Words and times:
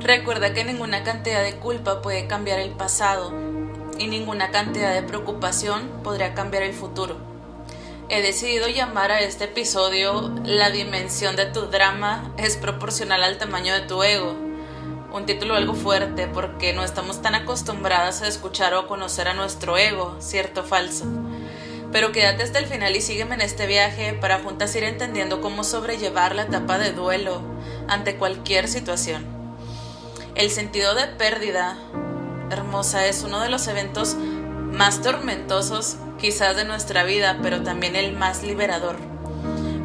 Recuerda 0.00 0.54
que 0.54 0.64
ninguna 0.64 1.04
cantidad 1.04 1.42
de 1.42 1.56
culpa 1.56 2.00
puede 2.00 2.26
cambiar 2.26 2.58
el 2.58 2.70
pasado 2.70 3.34
y 3.98 4.06
ninguna 4.06 4.50
cantidad 4.50 4.94
de 4.94 5.02
preocupación 5.02 5.90
podría 6.02 6.32
cambiar 6.32 6.62
el 6.62 6.72
futuro. 6.72 7.18
He 8.08 8.22
decidido 8.22 8.68
llamar 8.68 9.12
a 9.12 9.20
este 9.20 9.44
episodio 9.44 10.34
La 10.44 10.70
dimensión 10.70 11.36
de 11.36 11.44
tu 11.44 11.66
drama 11.66 12.32
es 12.38 12.56
proporcional 12.56 13.22
al 13.22 13.36
tamaño 13.36 13.74
de 13.74 13.82
tu 13.82 14.02
ego. 14.02 14.34
Un 15.12 15.26
título 15.26 15.54
algo 15.54 15.74
fuerte 15.74 16.26
porque 16.26 16.72
no 16.72 16.82
estamos 16.82 17.20
tan 17.20 17.34
acostumbradas 17.34 18.22
a 18.22 18.28
escuchar 18.28 18.72
o 18.72 18.86
conocer 18.86 19.28
a 19.28 19.34
nuestro 19.34 19.76
ego, 19.76 20.16
cierto 20.18 20.62
o 20.62 20.64
falso. 20.64 21.04
Pero 21.92 22.10
quédate 22.10 22.42
hasta 22.42 22.58
el 22.58 22.66
final 22.66 22.96
y 22.96 23.02
sígueme 23.02 23.34
en 23.34 23.42
este 23.42 23.66
viaje 23.66 24.14
para 24.14 24.38
juntas 24.38 24.74
ir 24.76 24.84
entendiendo 24.84 25.42
cómo 25.42 25.62
sobrellevar 25.62 26.34
la 26.34 26.44
etapa 26.44 26.78
de 26.78 26.92
duelo 26.92 27.59
ante 27.90 28.16
cualquier 28.16 28.68
situación. 28.68 29.26
El 30.34 30.50
sentido 30.50 30.94
de 30.94 31.06
pérdida, 31.06 31.76
hermosa, 32.50 33.06
es 33.06 33.22
uno 33.22 33.40
de 33.40 33.50
los 33.50 33.68
eventos 33.68 34.16
más 34.72 35.02
tormentosos 35.02 35.96
quizás 36.18 36.56
de 36.56 36.64
nuestra 36.64 37.04
vida, 37.04 37.38
pero 37.42 37.62
también 37.62 37.96
el 37.96 38.16
más 38.16 38.42
liberador. 38.42 38.96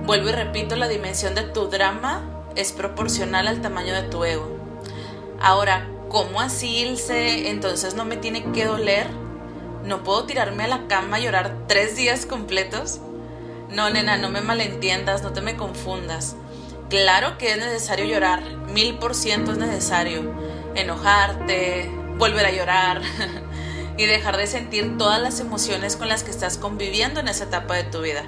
Vuelvo 0.06 0.30
y 0.30 0.32
repito, 0.32 0.78
la 0.78 0.88
dimensión 0.88 1.36
de 1.36 1.44
tu 1.44 1.68
drama 1.68 2.22
es 2.56 2.72
proporcional 2.72 3.48
al 3.48 3.62
tamaño 3.62 3.94
de 3.94 4.04
tu 4.04 4.24
ego. 4.24 4.58
Ahora, 5.42 5.90
¿cómo 6.08 6.40
así, 6.40 6.78
Ilse? 6.78 7.50
Entonces 7.50 7.96
no 7.96 8.06
me 8.06 8.16
tiene 8.16 8.52
que 8.54 8.66
doler 8.66 9.08
¿No 9.86 10.04
puedo 10.04 10.26
tirarme 10.26 10.64
a 10.64 10.68
la 10.68 10.88
cama 10.88 11.20
y 11.20 11.26
llorar 11.26 11.56
tres 11.68 11.96
días 11.96 12.26
completos? 12.26 13.02
No, 13.70 13.92
nena, 13.92 14.18
no 14.18 14.30
me 14.30 14.42
malentiendas, 14.42 15.22
no 15.22 15.32
te 15.32 15.42
me 15.42 15.56
confundas. 15.58 16.36
Claro 16.90 17.38
que 17.38 17.52
es 17.52 17.58
necesario 17.58 18.06
llorar, 18.06 18.44
mil 18.72 18.98
por 18.98 19.16
ciento 19.16 19.52
es 19.52 19.58
necesario. 19.58 20.34
Enojarte, 20.76 21.90
volver 22.18 22.46
a 22.46 22.52
llorar 22.52 23.02
y 23.98 24.06
dejar 24.06 24.38
de 24.38 24.48
sentir 24.48 24.98
todas 24.98 25.22
las 25.22 25.40
emociones 25.40 25.96
con 25.96 26.10
las 26.10 26.24
que 26.24 26.32
estás 26.32 26.58
conviviendo 26.58 27.20
en 27.20 27.28
esa 27.28 27.46
etapa 27.46 27.76
de 27.76 27.84
tu 27.84 28.02
vida. 28.02 28.24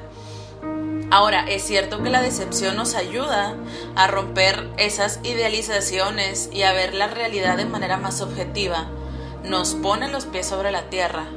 Ahora, 1.10 1.46
es 1.48 1.64
cierto 1.64 2.04
que 2.04 2.10
la 2.10 2.22
decepción 2.22 2.76
nos 2.76 2.96
ayuda 2.96 3.56
a 3.96 4.08
romper 4.08 4.70
esas 4.78 5.20
idealizaciones 5.24 6.50
y 6.52 6.64
a 6.64 6.74
ver 6.74 6.94
la 6.94 7.08
realidad 7.08 7.58
de 7.58 7.66
manera 7.66 7.98
más 7.98 8.22
objetiva. 8.22 8.88
Nos 9.44 9.76
pone 9.76 10.10
los 10.10 10.26
pies 10.26 10.48
sobre 10.48 10.72
la 10.72 10.90
tierra, 10.90 11.28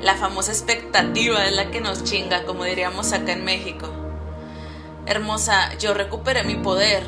la 0.00 0.14
famosa 0.14 0.52
expectativa 0.52 1.46
es 1.46 1.56
la 1.56 1.70
que 1.70 1.80
nos 1.80 2.04
chinga, 2.04 2.44
como 2.44 2.64
diríamos 2.64 3.12
acá 3.12 3.32
en 3.32 3.44
México. 3.44 3.88
Hermosa, 5.06 5.74
yo 5.78 5.94
recuperé 5.94 6.42
mi 6.42 6.56
poder 6.56 7.04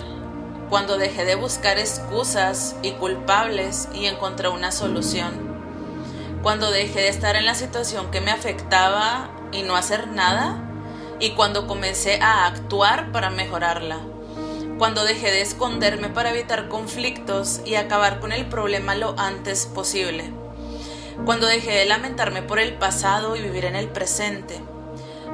cuando 0.70 0.98
dejé 0.98 1.24
de 1.24 1.34
buscar 1.34 1.78
excusas 1.78 2.76
y 2.82 2.92
culpables 2.92 3.88
y 3.92 4.06
encontré 4.06 4.48
una 4.48 4.72
solución. 4.72 5.58
Cuando 6.42 6.70
dejé 6.70 7.00
de 7.00 7.08
estar 7.08 7.36
en 7.36 7.44
la 7.44 7.54
situación 7.54 8.10
que 8.10 8.20
me 8.20 8.30
afectaba 8.30 9.30
y 9.52 9.62
no 9.62 9.76
hacer 9.76 10.08
nada. 10.08 10.64
Y 11.20 11.30
cuando 11.30 11.66
comencé 11.66 12.20
a 12.22 12.46
actuar 12.46 13.10
para 13.10 13.30
mejorarla. 13.30 13.98
Cuando 14.78 15.04
dejé 15.04 15.32
de 15.32 15.40
esconderme 15.40 16.08
para 16.08 16.30
evitar 16.30 16.68
conflictos 16.68 17.60
y 17.64 17.74
acabar 17.74 18.20
con 18.20 18.30
el 18.30 18.46
problema 18.46 18.94
lo 18.94 19.18
antes 19.18 19.66
posible 19.66 20.32
cuando 21.24 21.46
dejé 21.46 21.72
de 21.72 21.86
lamentarme 21.86 22.42
por 22.42 22.58
el 22.58 22.74
pasado 22.74 23.36
y 23.36 23.42
vivir 23.42 23.64
en 23.64 23.76
el 23.76 23.88
presente, 23.88 24.60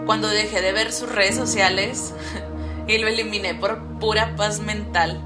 cuando 0.07 0.29
dejé 0.29 0.61
de 0.61 0.73
ver 0.73 0.93
sus 0.93 1.11
redes 1.11 1.37
sociales 1.37 2.15
y 2.87 2.99
lo 2.99 3.09
eliminé 3.09 3.55
por 3.55 3.83
pura 3.99 4.37
paz 4.37 4.61
mental, 4.61 5.21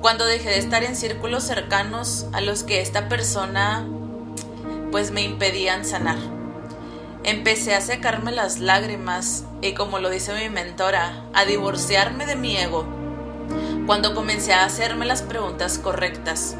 cuando 0.00 0.26
dejé 0.26 0.50
de 0.50 0.58
estar 0.58 0.84
en 0.84 0.96
círculos 0.96 1.44
cercanos 1.44 2.26
a 2.32 2.40
los 2.40 2.62
que 2.62 2.80
esta 2.80 3.08
persona 3.08 3.86
pues 4.90 5.10
me 5.10 5.22
impedían 5.22 5.84
sanar. 5.84 6.18
Empecé 7.24 7.74
a 7.74 7.80
secarme 7.80 8.32
las 8.32 8.60
lágrimas 8.60 9.44
y 9.62 9.72
como 9.72 9.98
lo 9.98 10.10
dice 10.10 10.34
mi 10.34 10.48
mentora, 10.50 11.24
a 11.32 11.44
divorciarme 11.44 12.26
de 12.26 12.36
mi 12.36 12.56
ego. 12.56 12.84
Cuando 13.86 14.14
comencé 14.14 14.52
a 14.52 14.64
hacerme 14.64 15.06
las 15.06 15.22
preguntas 15.22 15.78
correctas, 15.78 16.56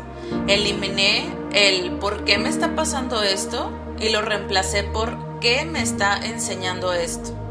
Eliminé 0.46 1.34
el 1.52 1.92
por 1.92 2.24
qué 2.24 2.38
me 2.38 2.48
está 2.48 2.74
pasando 2.74 3.22
esto 3.22 3.70
y 3.98 4.10
lo 4.10 4.22
reemplacé 4.22 4.82
por 4.82 5.38
qué 5.40 5.64
me 5.64 5.82
está 5.82 6.16
enseñando 6.16 6.92
esto. 6.92 7.43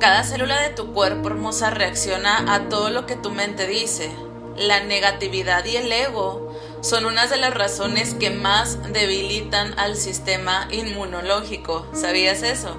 Cada 0.00 0.24
célula 0.24 0.58
de 0.62 0.70
tu 0.70 0.94
cuerpo 0.94 1.28
hermosa 1.28 1.68
reacciona 1.68 2.54
a 2.54 2.70
todo 2.70 2.88
lo 2.88 3.04
que 3.04 3.16
tu 3.16 3.30
mente 3.30 3.66
dice. 3.66 4.10
La 4.56 4.82
negatividad 4.82 5.62
y 5.66 5.76
el 5.76 5.92
ego 5.92 6.56
son 6.80 7.04
unas 7.04 7.28
de 7.28 7.36
las 7.36 7.52
razones 7.52 8.14
que 8.14 8.30
más 8.30 8.78
debilitan 8.94 9.78
al 9.78 9.96
sistema 9.96 10.68
inmunológico. 10.70 11.86
¿Sabías 11.92 12.42
eso? 12.42 12.74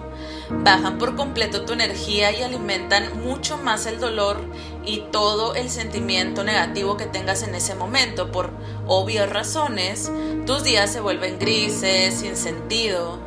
bajan 0.50 0.98
por 0.98 1.16
completo 1.16 1.64
tu 1.64 1.74
energía 1.74 2.31
y 2.31 2.42
alimentan 2.42 3.22
mucho 3.24 3.58
más 3.58 3.86
el 3.86 4.00
dolor 4.00 4.42
y 4.86 5.04
todo 5.12 5.56
el 5.56 5.70
sentimiento 5.70 6.44
negativo 6.44 6.98
que 6.98 7.06
tengas 7.06 7.44
en 7.44 7.56
ese 7.56 7.76
momento. 7.76 8.31
Por 8.31 8.50
obvias 8.88 9.30
razones, 9.30 10.12
tus 10.46 10.64
días 10.64 10.92
se 10.92 11.00
vuelven 11.00 11.40
grises, 11.40 12.16
sin 12.16 12.36
sentido, 12.36 13.20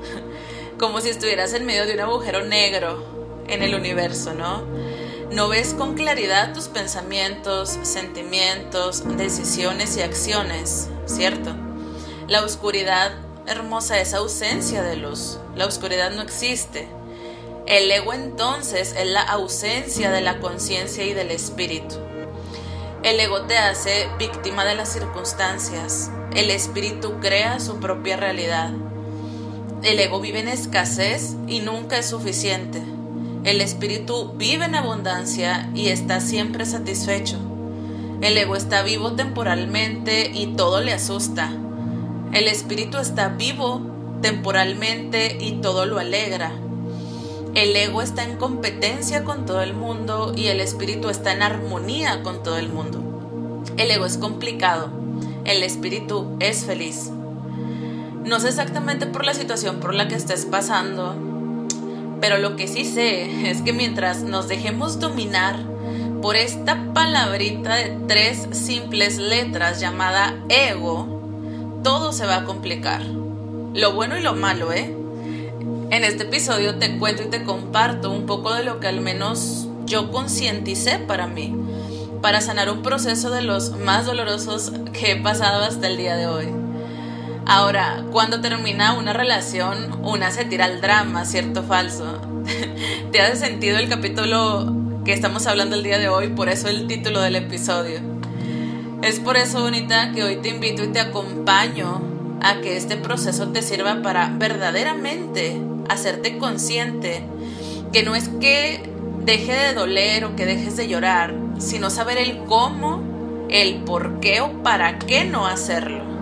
como 0.79 1.01
si 1.01 1.11
estuvieras 1.11 1.55
en 1.55 1.65
medio 1.65 1.87
de 1.87 1.95
un 1.95 2.01
agujero 2.01 2.45
negro 2.45 3.14
en 3.49 3.63
el 3.63 3.75
universo, 3.75 4.35
¿no? 4.35 4.63
No 5.31 5.49
ves 5.49 5.75
con 5.75 5.95
claridad 5.95 6.55
tus 6.55 6.69
pensamientos, 6.69 7.79
sentimientos, 7.83 9.03
decisiones 9.17 9.97
y 9.97 10.03
acciones, 10.03 10.89
¿cierto? 11.07 11.55
La 12.29 12.45
oscuridad 12.45 13.13
hermosa 13.47 14.01
es 14.01 14.15
ausencia 14.15 14.83
de 14.83 14.97
luz. 14.97 15.39
La 15.57 15.67
oscuridad 15.67 16.11
no 16.13 16.23
existe. 16.23 16.89
El 17.67 17.91
ego 17.91 18.13
entonces 18.13 18.95
es 18.97 19.07
la 19.07 19.23
ausencia 19.23 20.11
de 20.11 20.21
la 20.21 20.39
conciencia 20.39 21.05
y 21.05 21.15
del 21.15 21.31
espíritu. 21.31 21.97
El 23.03 23.21
ego 23.21 23.43
te 23.43 23.59
hace 23.59 24.09
víctima 24.19 24.65
de 24.65 24.75
las 24.75 24.91
circunstancias. 24.91 26.11
El 26.35 26.51
espíritu 26.51 27.21
crea 27.21 27.61
su 27.61 27.81
propia 27.81 28.17
realidad. 28.17 28.71
El 29.83 30.01
ego 30.01 30.21
vive 30.21 30.41
en 30.41 30.49
escasez 30.49 31.35
y 31.47 31.61
nunca 31.61 31.99
es 31.99 32.07
suficiente. 32.07 32.83
El 33.45 33.61
espíritu 33.61 34.33
vive 34.37 34.65
en 34.65 34.75
abundancia 34.75 35.71
y 35.75 35.89
está 35.89 36.21
siempre 36.21 36.65
satisfecho. 36.65 37.37
El 38.23 38.39
ego 38.39 38.57
está 38.57 38.83
vivo 38.83 39.13
temporalmente 39.13 40.31
y 40.33 40.47
todo 40.57 40.81
le 40.81 40.95
asusta. 40.95 41.53
El 42.33 42.49
espíritu 42.49 42.97
está 42.97 43.29
vivo 43.29 43.83
temporalmente 44.23 45.37
y 45.39 45.61
todo 45.61 45.85
lo 45.85 45.99
alegra. 45.99 46.53
El 47.55 47.77
ego 47.77 48.01
está 48.01 48.25
en 48.25 48.39
competencia 48.39 49.25
con 49.25 49.45
todo 49.45 49.61
el 49.61 49.75
mundo 49.75 50.33
y 50.35 50.47
el 50.47 50.61
espíritu 50.61 51.11
está 51.11 51.33
en 51.33 51.43
armonía 51.43 52.23
con 52.23 52.43
todo 52.43 52.57
el 52.57 52.71
mundo. 52.71 53.63
El 53.77 53.91
ego 53.91 54.07
es 54.07 54.17
complicado, 54.17 54.89
el 55.45 55.63
espíritu 55.63 56.35
es 56.41 56.65
feliz. 56.65 57.11
No 58.25 58.41
sé 58.41 58.49
exactamente 58.49 59.07
por 59.07 59.27
la 59.27 59.35
situación 59.35 59.81
por 59.81 59.95
la 59.95 60.09
que 60.09 60.15
estés 60.15 60.47
pasando, 60.47 61.34
pero 62.21 62.39
lo 62.39 62.57
que 62.57 62.69
sí 62.69 62.85
sé 62.85 63.51
es 63.51 63.63
que 63.63 63.73
mientras 63.73 64.23
nos 64.23 64.49
dejemos 64.49 65.01
dominar 65.01 65.59
por 66.23 66.37
esta 66.37 66.93
palabrita 66.95 67.75
de 67.75 67.99
tres 68.09 68.49
simples 68.53 69.19
letras 69.19 69.81
llamada 69.81 70.35
ego, 70.49 71.81
todo 71.83 72.13
se 72.13 72.25
va 72.25 72.37
a 72.37 72.45
complicar. 72.45 73.03
Lo 73.75 73.93
bueno 73.93 74.17
y 74.17 74.23
lo 74.23 74.35
malo, 74.35 74.73
¿eh? 74.73 74.97
En 75.91 76.03
este 76.03 76.25
episodio 76.25 76.77
te 76.77 76.99
cuento 76.99 77.25
y 77.25 77.27
te 77.27 77.45
comparto 77.45 78.11
un 78.11 78.25
poco 78.25 78.55
de 78.55 78.65
lo 78.65 78.81
que 78.81 78.87
al 78.87 79.01
menos 79.01 79.69
yo 79.85 80.11
concienticé 80.11 80.99
para 80.99 81.27
mí, 81.27 81.55
para 82.23 82.41
sanar 82.41 82.71
un 82.71 82.83
proceso 82.83 83.31
de 83.31 83.43
los 83.43 83.73
más 83.79 84.07
dolorosos 84.07 84.73
que 84.93 85.13
he 85.13 85.17
pasado 85.17 85.63
hasta 85.63 85.89
el 85.89 85.99
día 85.99 86.17
de 86.17 86.27
hoy. 86.27 86.64
Ahora, 87.47 88.05
cuando 88.11 88.41
termina 88.41 88.95
una 88.95 89.13
relación, 89.13 90.01
una 90.03 90.31
se 90.31 90.47
tira 90.47 90.65
al 90.65 90.81
drama, 90.81 91.27
cierto 91.27 91.61
o 91.61 91.63
falso. 91.65 92.21
¿Te 93.13 93.21
hace 93.21 93.37
sentido 93.37 93.79
el 93.79 93.89
capítulo 93.89 94.73
que 95.05 95.13
estamos 95.13 95.47
hablando 95.47 95.77
el 95.77 95.83
día 95.83 95.99
de 95.99 96.09
hoy? 96.09 96.29
Por 96.29 96.49
eso 96.49 96.69
el 96.69 96.87
título 96.87 97.21
del 97.21 97.37
episodio. 97.37 98.01
Es 99.03 99.21
por 99.21 99.37
eso, 99.37 99.61
bonita, 99.61 100.13
que 100.13 100.25
hoy 100.25 100.37
te 100.37 100.49
invito 100.49 100.85
y 100.85 100.89
te 100.89 101.01
acompaño 101.01 102.01
a 102.41 102.63
que 102.63 102.79
este 102.79 102.97
proceso 102.97 103.49
te 103.49 103.61
sirva 103.61 104.01
para 104.01 104.29
verdaderamente 104.29 105.61
hacerte 105.91 106.39
consciente 106.39 107.23
que 107.93 108.03
no 108.03 108.15
es 108.15 108.29
que 108.29 108.89
deje 109.25 109.53
de 109.53 109.75
doler 109.75 110.25
o 110.25 110.35
que 110.35 110.47
dejes 110.47 110.79
de 110.79 110.89
llorar, 110.89 111.35
sino 111.59 111.91
saber 111.91 112.17
el 112.17 112.39
cómo, 112.45 113.47
el 113.51 113.77
por 113.85 114.21
qué 114.21 114.41
o 114.41 114.63
para 114.63 114.99
qué 114.99 115.25
no 115.25 115.47
hacerlo. 115.47 116.14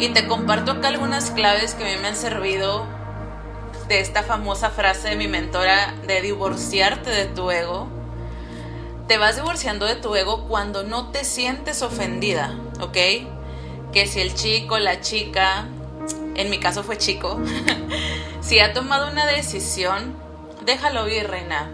Y 0.00 0.08
te 0.08 0.26
comparto 0.26 0.72
acá 0.72 0.88
algunas 0.88 1.30
claves 1.30 1.74
que 1.74 1.84
a 1.84 1.94
mí 1.94 2.00
me 2.00 2.08
han 2.08 2.16
servido 2.16 2.86
de 3.86 4.00
esta 4.00 4.22
famosa 4.22 4.70
frase 4.70 5.10
de 5.10 5.16
mi 5.16 5.28
mentora 5.28 5.94
de 6.06 6.22
divorciarte 6.22 7.10
de 7.10 7.26
tu 7.26 7.50
ego. 7.50 7.86
te 9.06 9.18
vas 9.18 9.36
divorciando 9.36 9.84
de 9.84 9.96
tu 9.96 10.14
ego 10.16 10.48
cuando 10.48 10.84
no 10.84 11.10
te 11.10 11.24
sientes 11.24 11.82
ofendida, 11.82 12.56
¿ok? 12.80 12.96
Que 13.92 14.06
si 14.06 14.20
el 14.20 14.34
chico, 14.34 14.78
la 14.78 15.02
chica, 15.02 15.66
en 16.34 16.48
mi 16.48 16.58
caso 16.58 16.82
fue 16.82 16.96
chico, 16.96 17.38
si 18.40 18.58
ha 18.60 18.72
tomado 18.72 19.10
una 19.10 19.26
decisión, 19.26 20.16
déjalo 20.64 21.08
ir, 21.08 21.28
reina. 21.28 21.68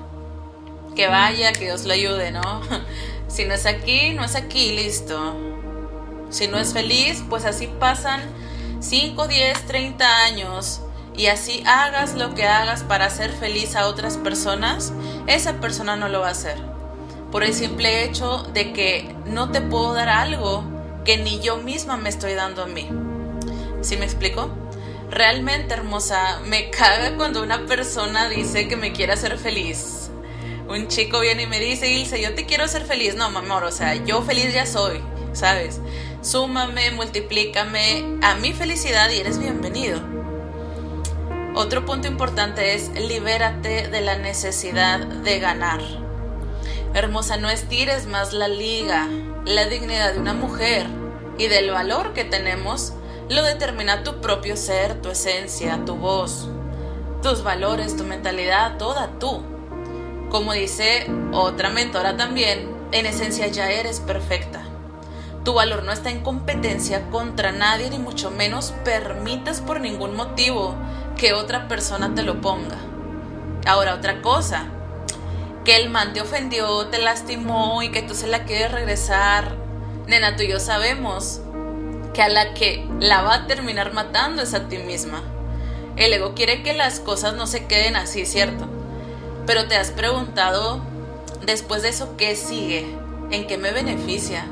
Que 0.96 1.06
vaya, 1.06 1.52
que 1.52 1.66
Dios 1.66 1.84
lo 1.84 1.92
ayude, 1.92 2.32
¿no? 2.32 2.42
Si 3.28 3.44
no 3.44 3.54
es 3.54 3.66
aquí, 3.66 4.14
no 4.14 4.24
es 4.24 4.36
aquí, 4.36 4.72
listo. 4.72 5.55
Si 6.30 6.48
no 6.48 6.58
es 6.58 6.72
feliz, 6.72 7.22
pues 7.28 7.44
así 7.44 7.66
pasan 7.66 8.20
5, 8.80 9.28
10, 9.28 9.66
30 9.66 10.24
años 10.24 10.80
y 11.16 11.26
así 11.26 11.62
hagas 11.66 12.14
lo 12.14 12.34
que 12.34 12.46
hagas 12.46 12.82
para 12.82 13.06
hacer 13.06 13.32
feliz 13.32 13.74
a 13.74 13.86
otras 13.86 14.18
personas, 14.18 14.92
esa 15.26 15.60
persona 15.60 15.96
no 15.96 16.08
lo 16.08 16.20
va 16.20 16.28
a 16.28 16.32
hacer. 16.32 16.58
Por 17.32 17.42
el 17.42 17.54
simple 17.54 18.04
hecho 18.04 18.42
de 18.52 18.72
que 18.72 19.14
no 19.26 19.50
te 19.50 19.60
puedo 19.60 19.94
dar 19.94 20.08
algo 20.08 20.64
que 21.04 21.16
ni 21.16 21.40
yo 21.40 21.56
misma 21.56 21.96
me 21.96 22.08
estoy 22.08 22.34
dando 22.34 22.62
a 22.62 22.66
mí. 22.66 22.88
¿Sí 23.80 23.96
me 23.96 24.04
explico? 24.04 24.50
Realmente 25.10 25.74
hermosa, 25.74 26.40
me 26.46 26.70
caga 26.70 27.16
cuando 27.16 27.42
una 27.42 27.66
persona 27.66 28.28
dice 28.28 28.68
que 28.68 28.76
me 28.76 28.92
quiere 28.92 29.12
hacer 29.12 29.38
feliz. 29.38 30.10
Un 30.68 30.88
chico 30.88 31.20
viene 31.20 31.44
y 31.44 31.46
me 31.46 31.60
dice, 31.60 31.92
Ilse, 31.92 32.20
yo 32.20 32.34
te 32.34 32.44
quiero 32.44 32.64
hacer 32.64 32.84
feliz. 32.84 33.14
No, 33.14 33.30
mi 33.30 33.36
amor, 33.36 33.62
o 33.64 33.70
sea, 33.70 33.94
yo 34.04 34.22
feliz 34.22 34.52
ya 34.52 34.66
soy, 34.66 35.00
¿sabes? 35.32 35.80
Súmame, 36.26 36.90
multiplícame 36.90 38.18
a 38.20 38.34
mi 38.34 38.52
felicidad 38.52 39.08
y 39.10 39.20
eres 39.20 39.38
bienvenido. 39.38 40.00
Otro 41.54 41.86
punto 41.86 42.08
importante 42.08 42.74
es 42.74 42.90
libérate 42.98 43.86
de 43.86 44.00
la 44.00 44.18
necesidad 44.18 44.98
de 44.98 45.38
ganar. 45.38 45.80
Hermosa, 46.94 47.36
no 47.36 47.48
estires 47.48 48.08
más 48.08 48.32
la 48.32 48.48
liga. 48.48 49.06
La 49.44 49.66
dignidad 49.66 50.14
de 50.14 50.18
una 50.18 50.34
mujer 50.34 50.88
y 51.38 51.46
del 51.46 51.70
valor 51.70 52.12
que 52.12 52.24
tenemos 52.24 52.92
lo 53.28 53.44
determina 53.44 54.02
tu 54.02 54.20
propio 54.20 54.56
ser, 54.56 55.00
tu 55.00 55.10
esencia, 55.10 55.84
tu 55.86 55.94
voz, 55.94 56.48
tus 57.22 57.44
valores, 57.44 57.96
tu 57.96 58.02
mentalidad, 58.02 58.78
toda 58.78 59.16
tú. 59.20 59.44
Como 60.30 60.54
dice 60.54 61.06
otra 61.32 61.70
mentora 61.70 62.16
también, 62.16 62.68
en 62.90 63.06
esencia 63.06 63.46
ya 63.46 63.70
eres 63.70 64.00
perfecta. 64.00 64.65
Tu 65.46 65.54
valor 65.54 65.84
no 65.84 65.92
está 65.92 66.10
en 66.10 66.24
competencia 66.24 67.08
contra 67.08 67.52
nadie, 67.52 67.88
ni 67.88 68.00
mucho 68.00 68.32
menos 68.32 68.74
permitas 68.84 69.60
por 69.60 69.80
ningún 69.80 70.16
motivo 70.16 70.74
que 71.16 71.34
otra 71.34 71.68
persona 71.68 72.16
te 72.16 72.24
lo 72.24 72.40
ponga. 72.40 72.78
Ahora, 73.64 73.94
otra 73.94 74.22
cosa, 74.22 74.64
que 75.64 75.76
el 75.76 75.88
man 75.88 76.14
te 76.14 76.20
ofendió, 76.20 76.86
te 76.86 76.98
lastimó 76.98 77.80
y 77.84 77.92
que 77.92 78.02
tú 78.02 78.16
se 78.16 78.26
la 78.26 78.42
quieres 78.42 78.72
regresar. 78.72 79.54
Nena, 80.08 80.34
tú 80.34 80.42
y 80.42 80.48
yo 80.48 80.58
sabemos 80.58 81.40
que 82.12 82.22
a 82.22 82.28
la 82.28 82.52
que 82.52 82.84
la 82.98 83.22
va 83.22 83.34
a 83.34 83.46
terminar 83.46 83.92
matando 83.92 84.42
es 84.42 84.52
a 84.52 84.66
ti 84.66 84.78
misma. 84.78 85.22
El 85.94 86.12
ego 86.12 86.34
quiere 86.34 86.64
que 86.64 86.74
las 86.74 86.98
cosas 86.98 87.34
no 87.34 87.46
se 87.46 87.66
queden 87.68 87.94
así, 87.94 88.26
¿cierto? 88.26 88.66
Pero 89.46 89.68
te 89.68 89.76
has 89.76 89.92
preguntado, 89.92 90.80
después 91.42 91.82
de 91.82 91.90
eso, 91.90 92.16
¿qué 92.16 92.34
sigue? 92.34 92.84
¿En 93.30 93.46
qué 93.46 93.58
me 93.58 93.70
beneficia? 93.70 94.44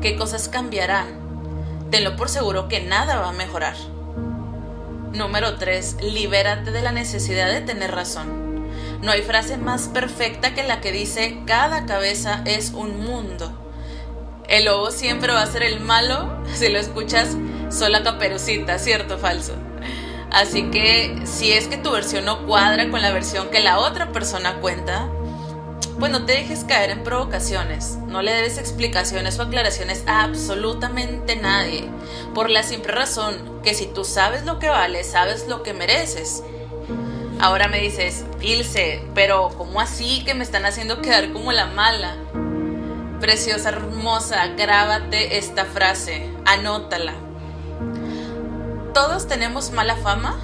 Qué 0.00 0.16
cosas 0.16 0.48
cambiarán. 0.48 1.06
Tenlo 1.90 2.16
por 2.16 2.28
seguro 2.28 2.68
que 2.68 2.80
nada 2.80 3.16
va 3.16 3.30
a 3.30 3.32
mejorar. 3.32 3.76
Número 5.12 5.56
3. 5.56 5.98
Libérate 6.02 6.70
de 6.72 6.82
la 6.82 6.92
necesidad 6.92 7.48
de 7.50 7.60
tener 7.60 7.92
razón. 7.92 8.46
No 9.02 9.12
hay 9.12 9.22
frase 9.22 9.56
más 9.56 9.88
perfecta 9.88 10.54
que 10.54 10.62
la 10.62 10.80
que 10.80 10.92
dice 10.92 11.38
cada 11.46 11.86
cabeza 11.86 12.42
es 12.44 12.70
un 12.70 13.04
mundo. 13.04 13.52
El 14.48 14.66
lobo 14.66 14.90
siempre 14.90 15.32
va 15.32 15.42
a 15.42 15.46
ser 15.46 15.62
el 15.62 15.80
malo 15.80 16.42
si 16.54 16.68
lo 16.68 16.78
escuchas 16.78 17.36
sola 17.70 18.02
caperucita, 18.02 18.78
¿cierto 18.78 19.18
falso? 19.18 19.54
Así 20.30 20.70
que 20.70 21.22
si 21.24 21.52
es 21.52 21.66
que 21.68 21.76
tu 21.78 21.92
versión 21.92 22.24
no 22.24 22.46
cuadra 22.46 22.90
con 22.90 23.00
la 23.00 23.12
versión 23.12 23.48
que 23.48 23.60
la 23.60 23.78
otra 23.78 24.12
persona 24.12 24.56
cuenta, 24.60 25.08
pues 25.98 26.12
no 26.12 26.24
te 26.26 26.32
dejes 26.32 26.64
caer 26.64 26.90
en 26.90 27.04
provocaciones, 27.04 27.96
no 28.06 28.20
le 28.20 28.32
debes 28.32 28.58
explicaciones 28.58 29.38
o 29.38 29.42
aclaraciones 29.42 30.04
a 30.06 30.24
absolutamente 30.24 31.36
nadie, 31.36 31.88
por 32.34 32.50
la 32.50 32.62
simple 32.62 32.92
razón 32.92 33.60
que 33.62 33.74
si 33.74 33.86
tú 33.86 34.04
sabes 34.04 34.44
lo 34.44 34.58
que 34.58 34.68
vale, 34.68 35.04
sabes 35.04 35.48
lo 35.48 35.62
que 35.62 35.72
mereces. 35.72 36.42
Ahora 37.40 37.68
me 37.68 37.80
dices, 37.80 38.24
Ilse, 38.40 39.02
pero 39.14 39.50
¿cómo 39.56 39.80
así 39.80 40.24
que 40.24 40.34
me 40.34 40.44
están 40.44 40.64
haciendo 40.64 41.02
quedar 41.02 41.32
como 41.32 41.52
la 41.52 41.66
mala? 41.66 42.16
Preciosa, 43.20 43.70
hermosa, 43.70 44.46
grábate 44.48 45.38
esta 45.38 45.64
frase, 45.64 46.30
anótala. 46.44 47.14
Todos 48.94 49.28
tenemos 49.28 49.70
mala 49.72 49.96
fama 49.96 50.38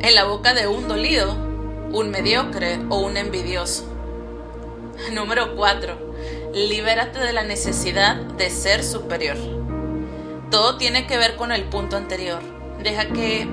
en 0.00 0.14
la 0.14 0.24
boca 0.24 0.54
de 0.54 0.68
un 0.68 0.86
dolido, 0.86 1.32
un 1.92 2.10
mediocre 2.10 2.78
o 2.88 2.98
un 2.98 3.16
envidioso. 3.16 3.89
Número 5.12 5.56
4. 5.56 6.52
Libérate 6.54 7.18
de 7.18 7.32
la 7.32 7.42
necesidad 7.42 8.16
de 8.16 8.50
ser 8.50 8.84
superior. 8.84 9.36
Todo 10.50 10.76
tiene 10.76 11.06
que 11.06 11.16
ver 11.16 11.36
con 11.36 11.52
el 11.52 11.64
punto 11.64 11.96
anterior. 11.96 12.42
Deja 12.82 13.06
que 13.06 13.48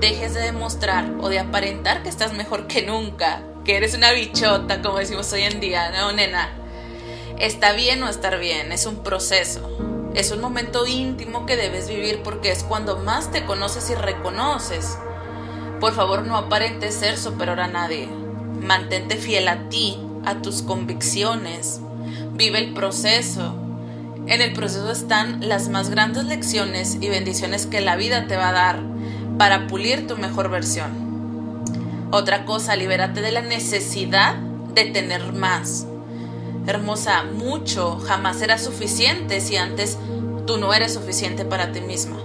dejes 0.00 0.34
de 0.34 0.40
demostrar 0.40 1.10
o 1.20 1.28
de 1.28 1.38
aparentar 1.38 2.02
que 2.02 2.08
estás 2.08 2.32
mejor 2.32 2.66
que 2.66 2.82
nunca, 2.82 3.42
que 3.64 3.76
eres 3.76 3.94
una 3.94 4.12
bichota, 4.12 4.82
como 4.82 4.98
decimos 4.98 5.32
hoy 5.32 5.42
en 5.42 5.60
día, 5.60 5.90
no, 5.90 6.12
nena. 6.12 6.50
Está 7.38 7.72
bien 7.72 8.02
o 8.02 8.08
estar 8.08 8.38
bien, 8.38 8.72
es 8.72 8.86
un 8.86 9.02
proceso. 9.02 9.70
Es 10.14 10.30
un 10.30 10.40
momento 10.40 10.86
íntimo 10.86 11.46
que 11.46 11.56
debes 11.56 11.88
vivir 11.88 12.22
porque 12.22 12.50
es 12.50 12.62
cuando 12.62 12.98
más 12.98 13.30
te 13.30 13.44
conoces 13.44 13.90
y 13.90 13.94
reconoces. 13.94 14.98
Por 15.80 15.94
favor, 15.94 16.24
no 16.24 16.36
aparentes 16.36 16.94
ser 16.94 17.16
superior 17.16 17.60
a 17.60 17.68
nadie. 17.68 18.08
Mantente 18.60 19.16
fiel 19.16 19.48
a 19.48 19.68
ti 19.68 19.98
a 20.28 20.42
tus 20.42 20.62
convicciones. 20.62 21.80
Vive 22.34 22.58
el 22.58 22.74
proceso. 22.74 23.54
En 24.26 24.42
el 24.42 24.52
proceso 24.52 24.90
están 24.90 25.48
las 25.48 25.68
más 25.68 25.88
grandes 25.88 26.24
lecciones 26.24 26.98
y 27.00 27.08
bendiciones 27.08 27.66
que 27.66 27.80
la 27.80 27.96
vida 27.96 28.26
te 28.26 28.36
va 28.36 28.50
a 28.50 28.52
dar 28.52 28.82
para 29.38 29.66
pulir 29.66 30.06
tu 30.06 30.16
mejor 30.16 30.50
versión. 30.50 30.90
Otra 32.10 32.44
cosa, 32.44 32.76
libérate 32.76 33.22
de 33.22 33.32
la 33.32 33.40
necesidad 33.40 34.36
de 34.74 34.84
tener 34.84 35.32
más. 35.32 35.86
Hermosa, 36.66 37.24
mucho 37.24 37.98
jamás 37.98 38.38
será 38.38 38.58
suficiente 38.58 39.40
si 39.40 39.56
antes 39.56 39.98
tú 40.46 40.58
no 40.58 40.74
eres 40.74 40.94
suficiente 40.94 41.46
para 41.46 41.72
ti 41.72 41.80
misma. 41.80 42.18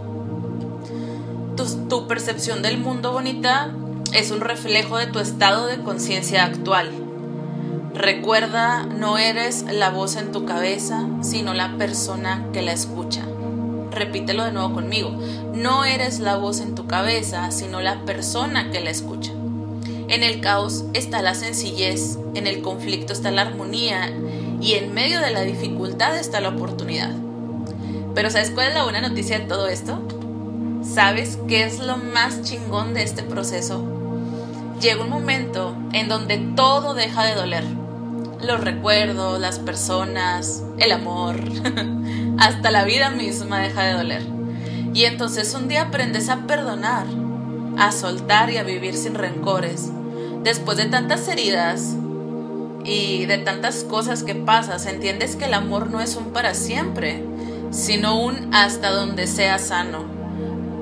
Tu, 1.55 1.88
tu 1.88 2.07
percepción 2.07 2.62
del 2.62 2.77
mundo 2.77 3.13
bonita 3.13 3.72
es 4.12 4.31
un 4.31 4.41
reflejo 4.41 4.98
de 4.98 5.07
tu 5.07 5.19
estado 5.19 5.67
de 5.67 5.77
conciencia 5.79 6.43
actual. 6.43 7.02
Recuerda, 7.93 8.88
no 8.88 9.19
eres 9.19 9.65
la 9.71 9.91
voz 9.91 10.15
en 10.15 10.31
tu 10.31 10.45
cabeza, 10.45 11.07
sino 11.21 11.53
la 11.53 11.77
persona 11.77 12.43
que 12.51 12.63
la 12.63 12.73
escucha. 12.73 13.21
Repítelo 13.91 14.45
de 14.45 14.51
nuevo 14.51 14.73
conmigo. 14.73 15.12
No 15.53 15.85
eres 15.85 16.19
la 16.19 16.38
voz 16.38 16.59
en 16.59 16.73
tu 16.73 16.88
cabeza, 16.88 17.51
sino 17.51 17.81
la 17.81 18.03
persona 18.03 18.71
que 18.71 18.81
la 18.81 18.89
escucha. 18.89 19.31
En 20.07 20.23
el 20.23 20.41
caos 20.41 20.85
está 20.93 21.21
la 21.21 21.35
sencillez, 21.35 22.17
en 22.33 22.47
el 22.47 22.63
conflicto 22.63 23.13
está 23.13 23.29
la 23.29 23.43
armonía 23.43 24.12
y 24.59 24.73
en 24.73 24.91
medio 24.95 25.19
de 25.19 25.29
la 25.29 25.41
dificultad 25.41 26.17
está 26.17 26.41
la 26.41 26.50
oportunidad. 26.50 27.12
Pero 28.15 28.31
¿sabes 28.31 28.50
cuál 28.50 28.69
es 28.69 28.73
la 28.73 28.83
buena 28.85 29.01
noticia 29.01 29.38
de 29.38 29.45
todo 29.45 29.67
esto? 29.67 30.01
¿Sabes 30.81 31.38
qué 31.47 31.63
es 31.63 31.77
lo 31.77 31.97
más 31.97 32.41
chingón 32.41 32.95
de 32.95 33.03
este 33.03 33.21
proceso? 33.21 33.85
Llega 34.81 35.03
un 35.03 35.12
momento 35.12 35.75
en 35.93 36.09
donde 36.09 36.39
todo 36.55 36.95
deja 36.95 37.23
de 37.23 37.35
doler 37.35 37.82
los 38.43 38.62
recuerdos, 38.62 39.39
las 39.39 39.59
personas, 39.59 40.63
el 40.77 40.91
amor, 40.91 41.35
hasta 42.38 42.71
la 42.71 42.83
vida 42.83 43.09
misma 43.09 43.59
deja 43.59 43.83
de 43.83 43.93
doler. 43.93 44.23
Y 44.93 45.05
entonces 45.05 45.53
un 45.55 45.67
día 45.67 45.83
aprendes 45.83 46.29
a 46.29 46.45
perdonar, 46.45 47.05
a 47.77 47.91
soltar 47.91 48.50
y 48.51 48.57
a 48.57 48.63
vivir 48.63 48.95
sin 48.95 49.15
rencores. 49.15 49.91
Después 50.43 50.77
de 50.77 50.85
tantas 50.85 51.27
heridas 51.27 51.95
y 52.83 53.25
de 53.25 53.38
tantas 53.39 53.83
cosas 53.83 54.23
que 54.23 54.35
pasas, 54.35 54.85
entiendes 54.85 55.35
que 55.35 55.45
el 55.45 55.53
amor 55.53 55.89
no 55.89 56.01
es 56.01 56.15
un 56.15 56.33
para 56.33 56.53
siempre, 56.53 57.23
sino 57.71 58.19
un 58.21 58.53
hasta 58.53 58.91
donde 58.91 59.25
sea 59.25 59.57
sano. 59.57 60.05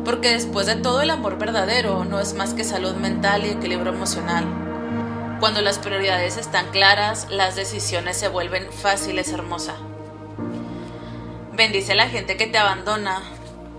Porque 0.03 0.31
después 0.31 0.65
de 0.65 0.75
todo 0.75 1.01
el 1.01 1.09
amor 1.11 1.37
verdadero 1.37 2.03
no 2.03 2.19
es 2.19 2.33
más 2.33 2.53
que 2.53 2.63
salud 2.63 2.95
mental 2.95 3.45
y 3.45 3.49
equilibrio 3.49 3.93
emocional. 3.93 4.60
Cuando 5.41 5.61
las 5.63 5.79
prioridades 5.79 6.37
están 6.37 6.69
claras, 6.69 7.27
las 7.31 7.55
decisiones 7.55 8.15
se 8.15 8.27
vuelven 8.27 8.71
fáciles, 8.71 9.33
hermosa. 9.33 9.75
Bendice 11.53 11.93
a 11.93 11.95
la 11.95 12.09
gente 12.09 12.37
que 12.37 12.45
te 12.45 12.59
abandona 12.59 13.23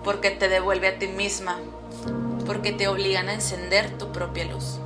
porque 0.03 0.33
te 0.33 0.49
devuelve 0.49 0.89
a 0.89 0.99
ti 0.99 1.07
misma, 1.07 1.61
porque 2.47 2.73
te 2.73 2.89
obligan 2.89 3.29
a 3.29 3.35
encender 3.35 3.97
tu 3.97 4.11
propia 4.11 4.47
luz. 4.47 4.81